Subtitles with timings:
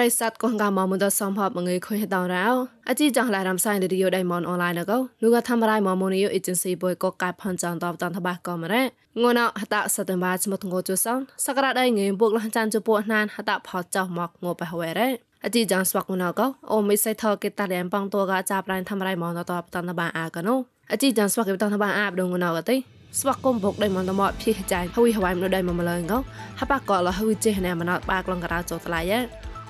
[0.00, 2.46] រៃសាត់កងកាមមុនតសំផបងើខុញតរោ
[2.88, 8.82] អជីចងឡារំសៃឌីយោដៃមនអនឡាញកោនូកធ្វើរៃមមនីយោអេเจนស៊ីបុយកកាផាន់ចានតបតានតបាកមរ៉េ
[9.22, 15.08] ងួនអហតសតបាស្មតងោជសងសក្តាដៃងើបុកលចានជពោះណានហតផចោមកងោបហវេរ៉េ
[15.44, 16.40] អជីចាងស្វកណក
[16.72, 20.54] អូមិសៃថកេតាលៀនបងតួកចាប់រៃធ្វើរៃមនតបតានតបាអាកណូ
[20.92, 22.76] អជីចាងស្វកេតានតបាអាបដងណកទេ
[23.20, 26.14] ស្វាគមបុកដៃមន្តមតភីចាយហើយហវៃមនដៃមមលងក
[26.60, 29.12] ហបកលហើយចេះណែមណតបាក្លងករោចតឡាយ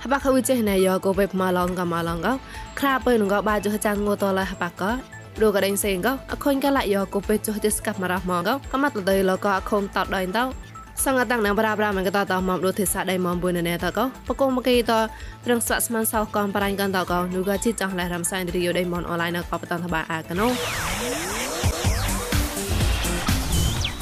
[0.04, 2.28] ហបកហើយចេះណែយកោបេម៉ាឡងកម៉ាឡងក
[2.80, 4.84] ខ្លាបើនងបាចុះចានងូតលហបក
[5.42, 10.44] រូកដេញសេងកអខុញកលយកោបេចុះទេស្កាប់មរះមកកម៉ាត់លដៃលកអខុំតតដៃតោ
[11.06, 14.92] សង្កតាំងណាប្រាប្រាមកតតមកដូចទេសាដៃមកបុនណែតកបកុំមកីត
[15.50, 20.48] រងស្វាក់ស្មានសោកំបរាញ់កន្តកនូកជីចង់ឡែរំសៃរីយោដៃមនអនឡាញកបតនតបាអាកណូ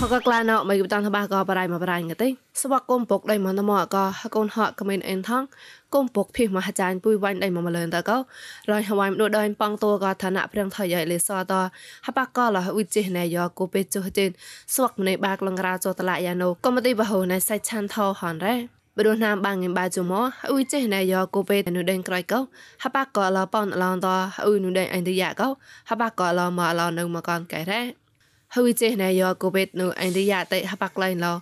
[0.01, 2.27] ហកក្លាណោមកយតានថាបាក៏បរៃមកបរៃងទេ
[2.61, 5.43] ស្វកគុំពុកដៃមកណមកក៏ហកូនហកកមែនអេនថង
[5.93, 8.17] គុំពុកភីមហាចានពុយវាញ់ដៃមកមលនតក៏
[8.71, 11.53] រយហវៃមដូដៃប៉ងតួក៏ឋានៈព្រៀងថយលេសត
[12.05, 14.29] ហបកក៏លវិជិណែយកគូពេចុះចេន
[14.75, 18.55] ស្វកម្នៃបាកលងរាចតឡាយ៉ាណូកុំទីបហូណៃសៃឆានថោហនរ៉េ
[18.97, 22.39] បរោះណាមបាងងបាជុំអ៊ុយចេណែយកគូពេនុដេងក្រៃកោ
[22.83, 24.07] ហបកក៏លប៉នឡងត
[24.43, 25.47] អ៊ុយនុដេងអិនឌីយ៉ាកោ
[25.89, 28.04] ហបកក៏លមកឡនៅមកកនកែរ៉េ
[28.55, 31.33] ហើយចេះណែយកកូវីដនៅអិនឌីយ៉ាតេហបាក់ឡៃឡោ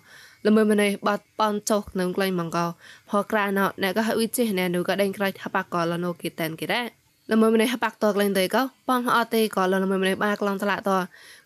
[0.46, 2.66] លមើម្នេះបាត់ប៉នចុកនឹងក្លែងម៉ងកោ
[3.10, 6.84] ផក្រាណោណែក៏ហើយចេះណែនៅក៏ដេញក្រៃហបាក់កលនៅគីតែនគីរ៉ា
[7.32, 10.92] លមើម្នេះហបាក់តក្លែងទេកោប៉ងអត់ទេក៏លមើម្នេះបាក្លងតឡាត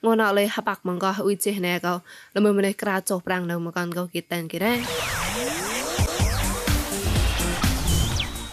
[0.06, 1.94] ងួនអត់លេហបាក់ម៉ងកោហើយចេះណែកោ
[2.36, 4.74] លមើម្នេះក្រាចុះប្រាំងនៅមកកោគីតែនគីរ៉ា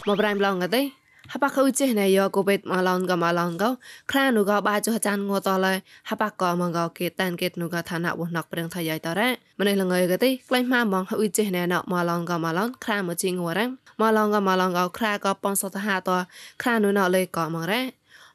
[0.06, 3.64] មកប្រៃម្លងកទេ ហបកឧចេណៃយកូបេតម៉ាឡងកម៉ាឡងក
[4.10, 5.66] ខ្លានុកបាចុះចានងតល
[6.08, 13.16] ហបកកមងកគេតានគេនុកឋានៈវណកប្រឹងថយៃតរ៉ម្នេះលងើកទេក្លែងម៉ាមងឧចេណៃណម៉ាឡងកម៉ាឡងខ្លាមក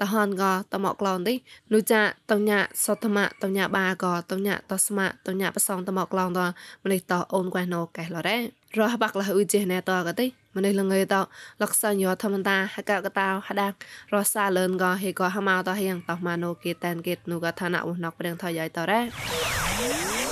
[0.00, 1.34] តហនក៏តមកក្លងទេ
[1.72, 6.40] នុចាតញ៉ាសតមៈតញ៉ាបាក៏តញ៉ាតស្មៈតញ៉ាបសងតមកក្លងត
[6.84, 8.36] ម្នេះតអូនកែណូកែលរ៉
[8.78, 10.26] រហបាក់លះអ៊ុយចេះណែតក៏ទេ
[10.56, 11.14] ម្នេះលងើត
[11.62, 13.76] លក្ខសញ្ញធម្មតាហកកតោហដាក់
[14.14, 20.23] រសាលឿនក៏ហេក៏ហម៉ៅតហៀងតម៉ាណូគេតែនគេនូក៏ឋានៈវណកព្រៀងថយៃតរ៉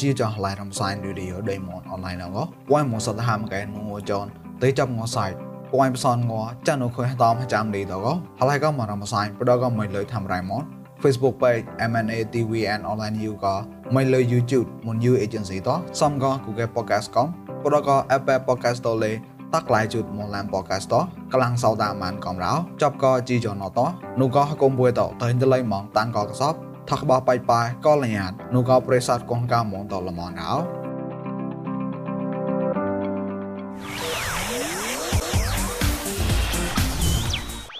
[0.00, 2.32] ជីចងឡៃរំសាយឌីឌីយោដេម៉ុនអនឡាញង
[2.70, 4.26] វ៉ៃមកសតហាមកែងងចន
[4.62, 5.30] ទេចាប់ងសាយ
[5.72, 6.32] ពួយបសនង
[6.66, 8.06] ចានអខុយតាមចាំឌីតក
[8.40, 10.62] ហឡៃក៏មករំសាយបដក៏មិនលើធ្វើរៃម៉ុន
[11.02, 13.54] Facebook page MNA TV and online you ក៏
[13.94, 15.68] មិនលើ YouTube មុន You Agency ត
[16.00, 17.26] សំក៏ Google Podcast កំ
[17.62, 19.12] បដក៏ Apple Podcast តលេ
[19.54, 20.94] តាក់ឡៃជូតមកឡាន podcast ត
[21.32, 23.78] កលាំងសោតាមានកំរោចប់ក៏ជីចនត
[24.20, 26.54] នោះក៏កុំពួយតទៅទៅលៃមកតានក៏កសប
[26.90, 30.54] ថាក់បោះបាយបាយក៏លញាតនោះក៏ប្រេសាទកងកាមងតលមនអោ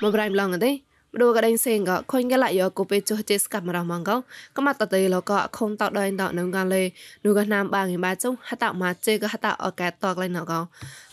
[0.02, 4.10] មកប្រៃម្លងទេបដូកដេងសេងក៏ខុញកលយកូពេចុះចេស្កាប់មរមងក
[4.56, 6.82] កមាត់តតេលក៏ខុំតដៃតនឹងកាលេ
[7.24, 10.52] នូកណាមបាងឯបាចុហតម៉ាចេក៏ហតអកែតតកលៃណក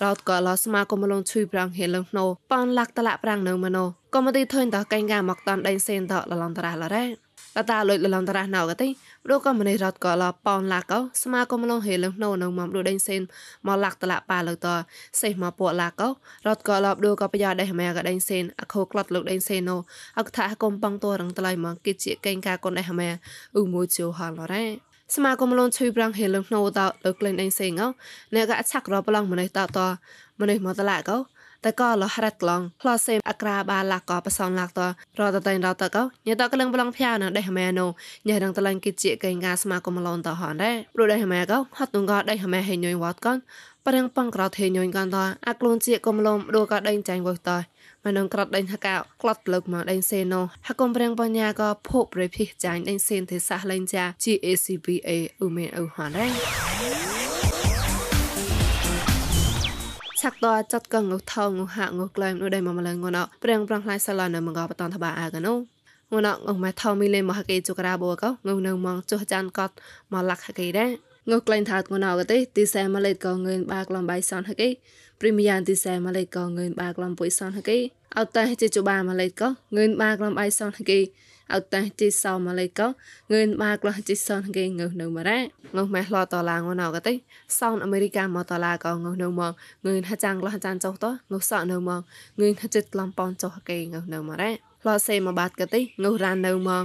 [0.03, 8.87] រត់ក៏លស្មាកុំលងជួយប្រាំងហេលងណូប៉នលាក់តឡាប្រាំងនៅមណូក៏មកទីធុញតកែងកាមកតាន់ដេងសេងតលឡងតរះឡរ៉េ តតាលុយលឡងតរះណៅកទេ
[9.25, 13.21] ព្រោះក៏ម្នេះរត់ក៏ឡប៉ោនឡាកោស្មាក៏មឡងហេលងណូនៅមកព្រោះដេញសេន
[13.67, 14.67] មកលាក់តឡាប៉ាលើត
[15.21, 16.07] សេះមកពួកឡាកោ
[16.47, 19.77] រត់ក៏ឡបដូក៏ប្រយោដេះម៉ែក៏ដេញសេនអខោក្លត់លោកដេញសេនណូ
[20.19, 23.09] អកថាកុំបងតរងតឡៃមកគិជាកេងកាកូនដេះម៉ែ
[23.55, 24.65] អ៊ូមួយជូហឡរ៉េ
[25.15, 27.83] សមាគមលនជួយប្រាំងហេលងណូតលើក្លែងដេញសេងអ
[28.33, 29.79] អ្នកក៏ឆាក់រប្រឡងម្នេះតត
[30.41, 31.17] ម្នេះមកតឡាកោ
[31.65, 34.79] តែក៏លះរ៉ាត់ក្លងផ្លោសេអក្រាបាឡាកក៏បសនឡាកត
[35.19, 37.85] រតតែរតកោញ៉តកលឹងប្លងភៀវណដេះម៉ែណូ
[38.27, 43.37] ញ៉រងតឡាញ់គិជាកេងកាសមាគមឡនតហនដែរព្រោះដេះម៉ែកោហត់ទងក៏ដេះម៉ែហេញយវត្តកន
[43.87, 45.17] ប្រឹងប៉ងក្រោថេញយកានត
[45.47, 47.51] អាក្លូនជាគមលំដូក៏ដេញចាញ់វតត
[48.03, 55.09] មកនឹងក្រាត់ដេញហកៅក្លត់លើកមកដេញសេណូហកុំប្រឹងបញ្ញាក៏ភពរិភិចាញ់ដេញសេនទេសាសលេងចា GACBA
[55.43, 57.10] ឧមេអ៊ូហនដែរ
[60.21, 65.59] ឆាក់តចាត់កងងថងងហាក់ងក្លែមនោះដៃមកម្លងងណព្រៀងប្រងផ្លាយសាឡាននៅមងបតនតបាអាកណូង
[66.25, 68.23] ណងម៉ែថោមីលេមហកេជុក្រាបូក
[68.55, 69.71] ងនៅមងចុះចានកត
[70.13, 70.89] មកលាក់ហកេដែរ
[71.31, 74.69] ងក្លែងថាងណកទេទីសែម៉ាឡេតក៏ងឿនបាក្លំបៃសនហកេ
[75.19, 77.77] ព្រីមយ៉ាងទីសែម៉ាឡេតក៏ងឿនបាក្លំពុយសនហកេ
[78.17, 80.99] អត់តែជាជបាម៉ាឡេតក៏ងឿនបាក្លំបៃសនហកេ
[81.51, 82.87] ហៅតាជីសោម៉ាឡេកោ
[83.31, 85.39] ងឿនបាក្លោះជីសនគេងើនៅម៉ារ៉ា
[85.75, 87.13] ងើម៉ែឡតឡាងណៅកទេ
[87.59, 89.51] សោនអាមេរិកាមកតឡាកោងើនៅមក
[89.85, 92.01] ងឿនហចាំងក្លោះចានចុះតងើសក់នៅមក
[92.39, 94.51] ងឿនហចិត្តក្លំប៉នចុះគេងើនៅម៉ារ៉ា
[94.87, 96.83] ឡសេមកបាត់កទេងុរ៉ាននៅមក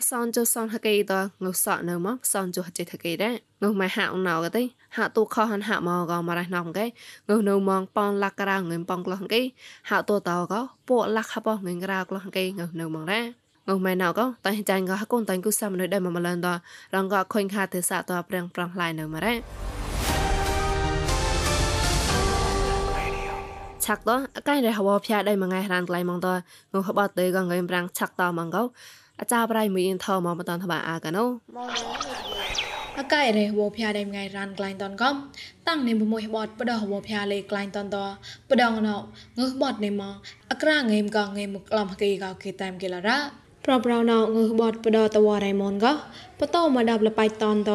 [0.00, 1.14] ផ្សនចុះសនហកេត
[1.44, 4.62] ងុសក់នៅមកផ្សនចុះចេះហកេដែរងុម៉ែហាក់ណៅកទេ
[4.96, 9.42] ហាក់ទូខហាន់ហាក់មកក៏មករះណំកេងុនៅមកប៉នលាក់ក្រៅងឹមប៉ងក្លោះកេ
[9.90, 13.24] ហាក់ទូតោក៏ពួកលាក់ហបងឹងក្រៅក្លោះកេងុនៅមកដែរ
[13.76, 16.48] ងម៉ែណៅក៏តែចាញ់ក៏ហកូនតែគូសាមនៅដែរមកម្លនត
[16.94, 19.38] រងក៏ខុញខាទេសាតប្រាំងប្រាំងឡៃនៅមកដែរ
[23.84, 26.28] ឆាក់តអកៃរហវផ្យាដៃមួយថ្ងៃរានក្លៃម៉ងត
[26.74, 28.62] ងហបតទេក៏ងៃប្រាំងឆាក់តម៉ងកោ
[29.20, 31.24] អាចារ្យប្រៃមួយអ៊ីនថមកបតនថាអាកណូ
[33.00, 35.14] អកៃរេវភាដេមងៃរានក្លែងតនកំ
[35.68, 37.96] តាំងនេមមួយបតបដវភាលេក្លែងតនត
[38.50, 38.96] បដងណោ
[39.38, 40.02] ងើបតនេម
[40.50, 45.86] អក្រាងេមកងេមកក្លំកេកោគេតាមគេឡារ៉ា ប្រប្រណងើបតបដតវរៃមនក
[46.40, 47.72] បតមកដាប់លបៃតនត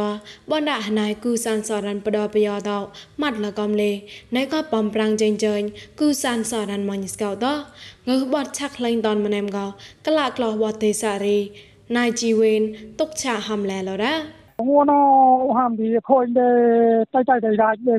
[0.51, 2.69] បណ្ដាណៃគូសានសរានបដបយោត
[3.21, 3.91] ម៉ាត់លកំលេ
[4.35, 5.61] ណៃក៏បំប្រាំងចេញចេញ
[5.99, 7.45] គូសានសរានមញស្កោត
[8.09, 9.59] ងើបតឆាក់លេងតនម្នេមក
[10.07, 11.39] កលាក្លោះវតទេសារី
[11.97, 12.61] ណៃជីវេន
[12.99, 14.15] ទុកឆាហាំឡែលរ៉ា
[14.67, 14.91] ងួន
[15.57, 16.49] ហាំទីខូនទេ
[17.13, 17.95] តៃតៃតៃដាច់ទេ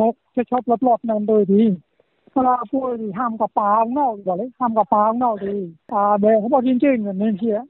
[0.00, 1.91] មកជាឈប់លប់លប់នៅទៅទី là
[2.34, 6.28] Singapore thì ham cả pang nó gọi là ham cả pang nó thì à để
[6.42, 7.60] không bao giờ chính là nên kia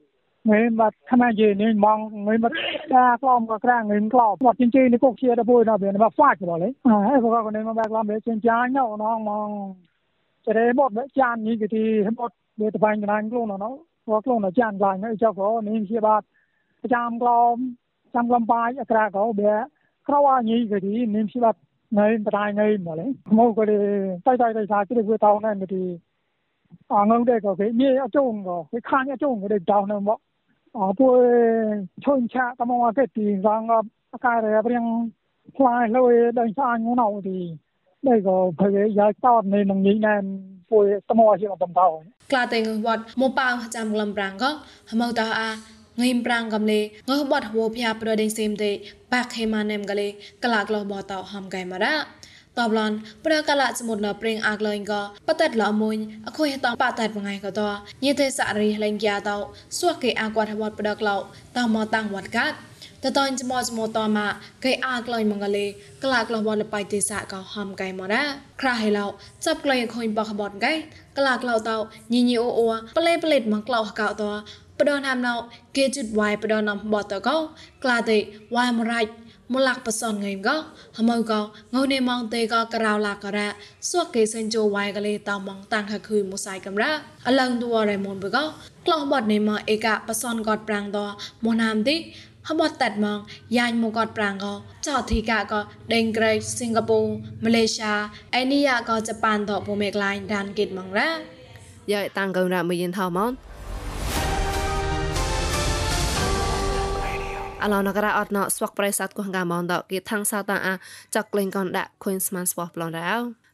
[0.43, 2.49] nên mà khả năng gì nên mong nên mà
[2.89, 5.77] ta con và ra nên con một chính trị nó cũng chia ra vui nó
[5.77, 8.39] biển mà phát rồi đấy à ấy có con nên mà bạc làm để trên
[8.39, 9.75] trái nhau nó mong
[10.45, 13.57] cho đấy một bữa chan như cái thì một để tập hành cái luôn nó
[13.57, 16.25] nó có luôn nó chan lại nó cho có nên chia bạc
[16.89, 17.73] trăm con
[18.13, 19.63] trăm con bài ở ra có bé
[20.03, 21.57] khâu như cái thì nên chia bạc
[21.97, 22.27] nine
[22.79, 23.05] மேலே
[23.37, 23.75] மோகடி
[24.25, 25.81] தாய் தாய் தாய் சாத்திரி போய் தாவன இங்கிட்டு
[26.99, 30.15] அங்கே கோகை நீ அச்சோங்கோ காணி அச்சோங்கடி தாவனம்போ
[30.75, 31.07] அப்போ
[32.05, 33.81] சோஞ்சா தம்மா கட்டி சாங்க
[34.19, 34.81] கார அப்படியே
[35.55, 37.37] ஃப்ளாய் லோய் தான் சாங்க நோடி
[38.03, 40.23] ដែលក៏ភ័យយកតតនៃនឹងញីណែន
[40.71, 41.87] ពួយតមោជាបន្តោ
[42.31, 44.49] ក្លាតេងវត្តមកប៉ាចាំក្លំប្រាំងក៏
[44.91, 45.49] ហមៅតោអា
[46.01, 46.79] ងឹមប្រាំងកំលេ
[47.09, 48.71] ងើបត់ហួភៀប្រដេងសេមទេ
[49.13, 50.07] បាក់ខេម៉ានេមកលេ
[50.43, 51.95] កលាក្លោបតោហំកៃម៉ារ៉ា
[52.59, 52.91] តបឡន
[53.25, 55.97] ប្រកលសមុទ្រប្រេងអាក្លែងក៏បតតលមុញ
[56.27, 57.61] អខុយតបតតងៃក៏ត
[58.05, 59.37] ញេទេសរីលេងយ៉ាតោ
[59.79, 61.15] សួកេអាគាត់វត្តប្រដក្លោ
[61.57, 62.55] តមកតាំងវត្តកាត់
[63.03, 64.31] តតនចមចមតមក
[64.65, 65.65] កៃអាក្លែងមងលេ
[66.03, 68.21] ក្លាក្លោបលបៃទេសៈក៏ហំកៃមកណា
[68.61, 69.05] ក្រហៃឡោ
[69.45, 70.73] ចាប់ក្លែងខុញបកបតកៃ
[71.17, 71.77] ក្លាក្លោតោ
[72.13, 72.65] ញីញីអូអូ
[72.97, 74.23] ប្លេប្លេតមកក្លោកោត
[74.79, 75.33] បដនហាំណៅ
[75.75, 77.37] គេជិតវាយបដនំបតកោ
[77.83, 78.17] ក្លាទេ
[78.55, 79.11] វាយមរ៉ាច់
[79.53, 80.49] មលាក់បសនងេមក
[80.97, 81.33] ហមៅក
[81.75, 83.47] ងៅនេម៉ងទេកក្រៅឡាករ៉ា
[83.89, 86.91] សួកគេសិនជោវាយកលេតម៉ងតាំងខខុយមុសៃកំរ៉ា
[87.27, 88.37] អលងទួរ៉េមុនបក
[88.85, 90.99] ក្លោះបត់នេម៉អេកបសនកតប្រាំងត
[91.45, 91.95] មណាមទី
[92.49, 93.19] ហបតតាត់ម៉ង
[93.57, 94.47] យ៉ាញ់មកតប្រាំងក
[94.87, 95.53] ចោធីកាក
[95.93, 97.09] ដេងក្រេសិង្ហបុរី
[97.43, 97.93] ម៉ាឡេស៊ី
[98.39, 101.09] ឯនីយ៉ាកជប៉ុនតពូមេក្លាញ់ដានគិតម៉ងរ៉ា
[101.91, 103.31] យ៉ាតាំងកំរ៉ាមួយយិនថោម៉ង
[107.63, 110.73] អឡនករអត់ណស្វកប្រៃសាទកោះកាមងដកគីថាំងសាតាអា
[111.15, 113.03] ចាក់ក្លែងកនដាក់ខុញស្មានស្វោះប្លងរៅ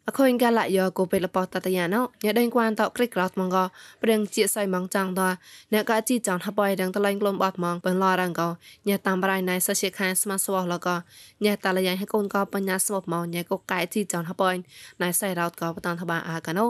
[0.07, 3.57] អខូនកាលាយោកូពេលបតតយាណោញ៉ដេងគួនតក្រិកក្រោតមងក
[4.03, 5.21] ប្រឹងជាសៃមងចង់ត
[5.73, 8.41] អ្នកកាជីចង់ហបយដឹងតលែងក្លំអត់មងបន្លរងក
[8.87, 10.87] ញ៉តាមប្រៃណៃសសិខានស្មស្វោះលក
[11.45, 14.55] ញ៉តលយ៉ាងហកូនកបញ្ញាស្មបមងញ៉កកាយជីចង់ហបយ
[15.01, 16.65] ណៃសៃរោតកបតនថបាអាកាណោ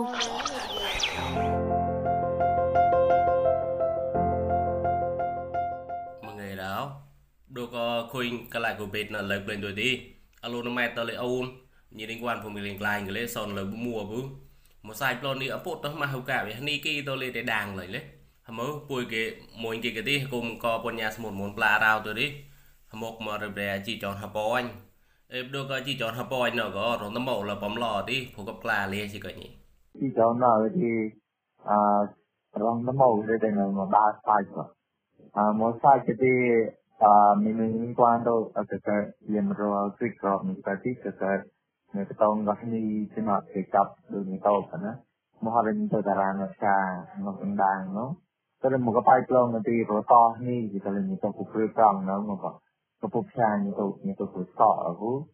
[6.26, 7.09] មងៃរោ
[7.50, 10.94] Đồ có khuyên cả lại của bệt là lấy lên đôi đi Alo nó mẹ
[10.96, 11.46] tao lấy ôn
[11.92, 14.18] Nhìn đến quan phòng mình lên lại người lấy sòn lời mua bú
[14.84, 17.32] Một sai plon đi ở bột đó mà hậu cả vì hắn kia tao lấy
[17.32, 18.02] để đàng lấy lấy
[18.42, 21.80] Hả mơ bùi kì mùi kì kì tí cùng có bọn nhà một môn plà
[21.80, 22.34] rào tôi đi
[22.88, 24.70] Hả mộc mà rập rè chỉ chọn hả bó anh
[25.28, 27.76] Ê đồ có chỉ chọn hả bó anh nó có rộn tâm mẫu là bấm
[27.76, 29.50] lò đi Phụ gặp plà lìa chỉ có nhỉ
[29.94, 30.88] Chỉ chọn nào thì
[31.66, 31.76] À
[32.60, 34.66] Rộn tâm mẫu để tình là mà ba sai rồi
[35.34, 36.28] À một sai cái tí
[37.02, 41.52] en cuanto a que se llamó al trick drop ni parti que se
[41.94, 45.04] me tocó la ni se me pick up de mi todo ¿no?
[45.42, 48.18] Mo ha venido de la nuestra no dan ¿no?
[48.62, 51.32] Pero mo que pai plong de ti ro to ni que se le ni to
[51.32, 52.60] ku pri prang no mo ko
[53.02, 55.26] ko pu cha ni to ni to ku to a hu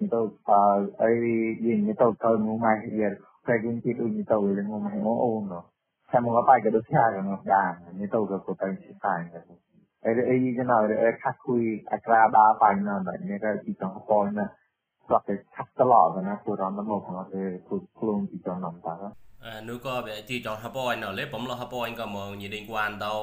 [0.00, 1.14] ni to pa ai
[1.58, 5.12] yin ni to ko mo mai hier ka yin ti ni to le mo mo
[5.26, 5.64] o no.
[6.12, 8.94] Sa mo que pai que do cha no dan ni to ko ko ta chi
[9.02, 9.69] pa ni.
[10.06, 14.46] អេអេយ៉ាងណាអេខាត់គួយអក្រាបាបាញ់ណាបែបនេះក៏ទីចង់ប៉ុនណា
[15.06, 18.94] ស្បតែខាត់តឡោណាគួររំដំណោះណាទេគួរខ្លួនទីចង់ណាំតា
[19.44, 23.14] អានោះក៏វាទីចង់ហបអញណលេបំឡោះហបអញក៏មកញីដេងគួនដោ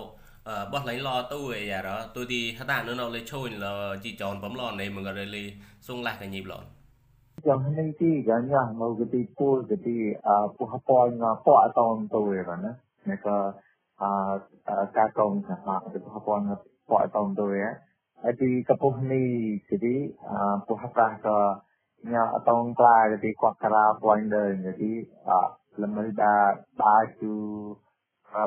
[0.71, 3.65] បោះឡៃឡោទូអីយ៉ារទូទីហតានោះណលេឈូនល
[4.03, 5.43] ជីចន់បំឡោនេះមករលី
[5.87, 6.67] សុងឡាស់កញីប្លន់
[7.47, 9.57] ចាំនេះទីយ៉ាងយ៉ាងមកទីពូល
[9.87, 12.71] ទីអពុះប៉ុនណាពោអតនទូរណា
[13.09, 13.37] អ្នកក៏
[14.97, 16.39] ការកងសហទៅពុហពង
[16.89, 17.65] ពអតនទូឯ
[18.21, 19.95] ហើយទីកពុះនេះទី
[20.67, 21.37] ពុហប្រាក៏
[22.05, 24.91] nya atong kla jadi kwa kara point de jadi
[25.81, 27.73] lemel da ba chu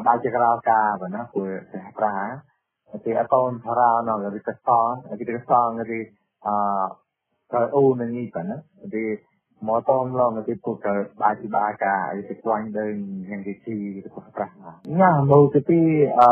[0.04, 2.14] ba che kara ka ba na ku se pra
[2.94, 5.98] jadi atong thara no jadi ka song jadi ka song jadi
[6.46, 6.52] a
[7.50, 8.40] ka u na ni pa
[9.68, 12.84] មកតងឡងទៅពួកកើបាយពីបាកាអីទៅខ្វាញ់ទៅ
[13.30, 14.54] យ៉ាងទីទីទៅប្រាស់
[14.98, 15.78] ញ៉ាំមកទៅពី
[16.20, 16.28] អឺ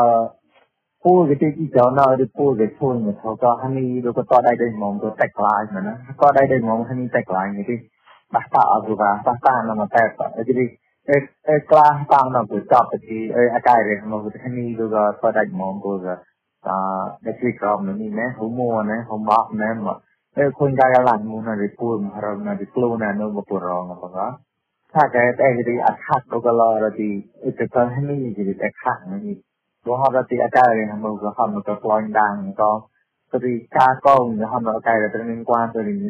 [1.03, 7.75] ពូគេទីចោណាឬពូគេធូនមកថោក៏ហានីឬក៏តដៃដៃហ្មងក៏តែក្លាយមែនណាក៏ដៃដៃហ្មងហានីតែក្លាយនេះទី
[8.33, 10.03] បះតាអរវ៉ាបះតាណមកតែ
[10.49, 10.65] ទី
[11.09, 11.17] អេ
[11.49, 16.15] អេក្លាតាំងនៅទៅចាប់ទីអេអាកាយរមកហានីឬក៏តដៃហ្មងក៏តា
[17.25, 19.97] ដែលទីក្រុមនេះណាហូម៉ូណាហូម៉ាក់ណាមក
[20.43, 23.09] e kun da ya lan mu na ri pu ma ra na ri plo na
[23.19, 24.27] no ma pu ra ma ga
[24.91, 27.09] tha ka e te ri a tha ko ga la ra ti
[27.47, 29.33] e te ka he ni ji ri te kha ni
[29.85, 32.39] bo ha ra ti a ka ri ha mo ga ha mo ka ploin dang
[32.59, 32.71] ko
[33.29, 36.09] ko ti ka ko ni ha mo ka ra te ning kwan to ri ni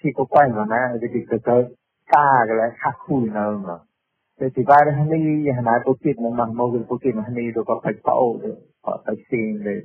[0.00, 1.56] chi ko kwan ma na e ti ka ka
[2.12, 3.76] ka ga la kha khu na ma
[4.56, 7.16] thì ba đấy hắn đi hắn nói câu chuyện mà mong mong cái câu chuyện
[7.16, 9.80] mà hắn đi rồi có phải xin để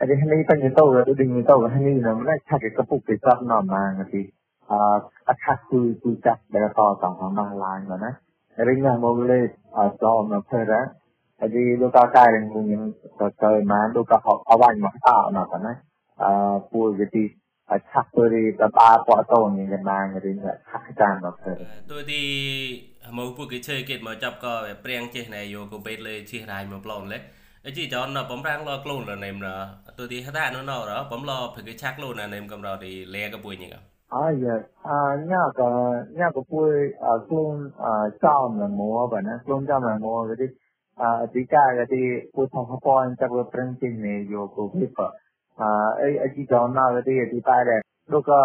[0.00, 0.14] sin de.
[0.14, 3.00] Thì hani pa ni to do ding ni to hani na mà chắc cái kapuk
[3.06, 4.18] cái sắp nó mà thì
[4.68, 4.76] à
[5.24, 8.12] à khác khui khui chắc để to tòng mà lại mà nè.
[8.64, 9.40] Ring na mo le
[9.72, 10.86] à do mà phải ra
[11.40, 15.78] Jadi luka kairing mungkin ke man luka awan mak tak nak kan eh.
[16.16, 17.28] Ah pu jadi
[17.94, 21.54] chắc tôi tập ba quả tổ như cái mang thì là chắc chắn là phải
[21.88, 22.18] tôi thì
[23.10, 26.24] mẫu phụ cái chơi kết mà chấp có preng chơi này vô có bệt lên
[26.26, 27.20] chơi này mà plon lấy
[27.64, 29.66] ấy chỉ cho nó bấm rang lo clone là nêm rồi
[29.96, 32.62] tôi thì hết nó nó đó bấm lo phải cái chắc luôn là nêm cầm
[32.62, 33.70] rồi thì le cái bụi nhỉ
[34.08, 35.66] à dạ à nhà cái
[36.18, 37.92] nhà cái bụi à clone à
[38.22, 40.54] chao mà mua vậy nè clone chao mà mua cái đi
[41.34, 45.10] Jika jadi pusat hapon sa printing ni yo ko pipa.
[45.98, 47.82] Ay aji daw na jadi di pare.
[48.06, 48.42] Luka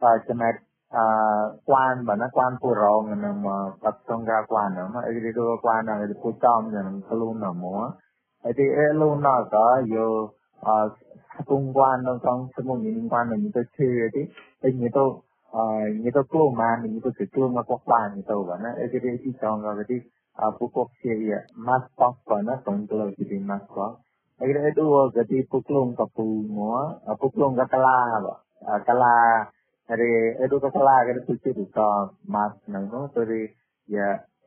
[0.00, 0.56] pa chamet
[1.68, 3.36] គួនបើណាគួនពូរងនឹង
[3.82, 5.44] បាត់សងកាគួនហ្នឹងអីទៅគួ
[5.78, 7.88] នហ្នឹងទៅពូចំនឹងខ្លួនណាមកអី
[8.58, 10.06] ទីអេលូនណាក៏យោ
[10.66, 10.68] អ
[11.50, 14.22] គងគួននឹង trong សមុំនេះគួននឹងទៅឈឺទី
[14.64, 15.04] អីនេះទៅ
[15.56, 15.64] អឺ
[16.04, 19.98] នេះទៅខ្លួនមកនេះទៅខ្លួនមកគួនទៅបើណាអីទីទីចងក៏ទី
[20.32, 24.00] pupuk siya mas pas pa na tungkol kiti mas pa
[24.40, 28.34] agar itu gati puklong kapu mo puklong kakala ba
[28.88, 29.46] kala
[29.84, 33.52] dari itu kakala gati suci ka mas na no dari
[33.86, 34.31] ya itong free kina na no edi te ikima ko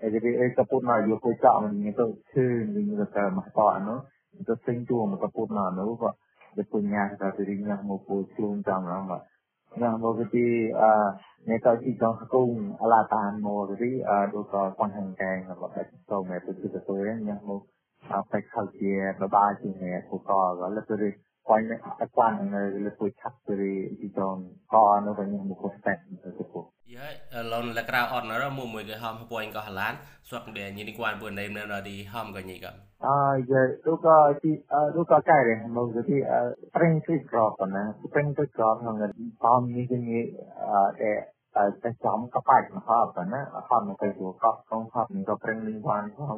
[0.00, 4.04] Jadi kaputna yo ko ta man ni to che ni ni ta ma pa no.
[4.46, 6.16] To sing tu ma kaputna no ko
[6.56, 9.18] de punya ta de ring na mo po chung ta ma ma.
[9.76, 11.12] Na mo ko ti a
[11.46, 15.44] ne ta chi chong kung ala ta mo ri a do ko kon hang kang
[15.48, 15.68] na ba
[16.08, 17.66] so me to ti to re ni mo
[18.08, 18.88] a pa khal ti
[19.20, 21.12] ba ba chi ne ko ko la to ri
[21.54, 21.66] ាញ់
[22.00, 23.54] អត់បាននៅលើពុយឆាប់ទៅ
[24.00, 24.36] ទីចំ
[24.72, 24.74] ក
[25.06, 27.06] នៅវិញមកស្តែទៅពុះ យេ
[27.52, 29.92] ឡុនលក្រៅអត់ណរមួយមួយគេហំពួយកោះឡាន
[30.28, 32.72] ស្វកដែរញីនេះគាត់ពួនដែរនៅដល់ទីហំក៏ញីក៏
[33.06, 34.08] អាយេរូក
[34.42, 34.50] ទី
[34.96, 36.16] រូកកែរមកទី
[36.76, 37.82] ប្រេងទីក្រកណា
[38.14, 38.96] ប្រេងទីក្រកហ្នឹង
[39.44, 39.98] តាមនេះគេ
[41.02, 41.12] អឺ
[41.52, 44.08] តែតែចំកបាច់មកហប់ណាហប់មកទៅ
[44.42, 46.36] កប់កងហប់នេះក៏ប្រេងលីងវ៉ានផង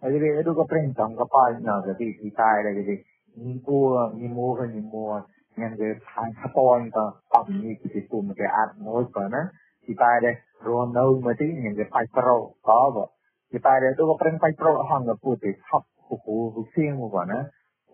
[0.00, 2.96] ហើយគេរូកប្រេងចំកបាច់ណាទីទីតែដែរគេ
[3.44, 3.88] នេះគួរ
[4.20, 5.14] នេះមួរនេះមួរ
[5.60, 9.42] ញ៉ាំគេខាងស្ពនក៏អត់នេះទីគុំគេអាចមកក៏ណា
[9.86, 10.34] ទីតែដែរ
[10.66, 12.36] រស់នៅមកទីញ៉ាំគេបាច់ប្រូ
[12.68, 13.04] ក៏បើ
[13.52, 17.38] ទីតែដែរទៅក៏ប្រឹងបាច់ប្រូហងក៏ពុទ្ធហបគូគូសៀងមកណា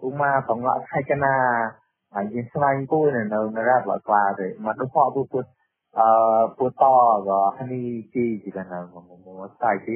[0.06, 1.34] ឧមាបងឡាខៃកណា
[2.14, 3.22] ហើយយើងស្វែងគូនៅ
[3.56, 5.46] នៅរ៉ាប់ឡាក្លាទេមកទៅហបពុទ្ធ
[6.58, 9.92] puto và hani chi chỉ cần là một một sai tí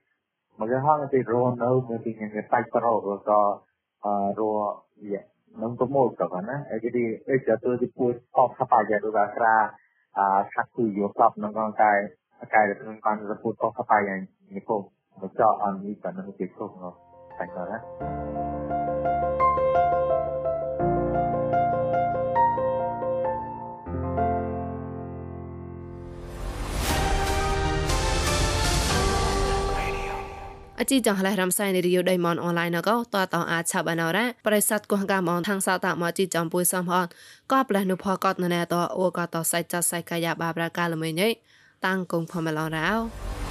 [0.58, 3.60] mà cái hoang thì rồi đâu mà thì những cái tay cái đầu rồi có
[4.08, 4.82] uh, ro
[5.14, 5.22] ya
[5.58, 9.56] nang tomo ka kana e jadi e jatuh di pu kok apa ya do kra
[10.14, 12.00] a sakku yo kap nang kan kai
[12.52, 14.14] kai nang kan di pu kok apa ya
[14.54, 16.92] ni ko mo cha an ni kan nang ke ko no
[17.38, 17.78] kan kana
[18.44, 18.47] អ
[30.90, 37.06] ជីចង្ហលេះរំសៃនីរីយដៃមនអនឡាញណកតតអាចឆាប់អណរ៉ាប្រិស័តកោះកាមអនខាងសតមកជីចំពុយសំហន
[37.52, 41.22] ក៏ផ្លែនុផកតណែតអូកតសៃចសៃកាយាបាប្រកាលមិញ
[41.86, 43.47] តាំងគងផមឡរោ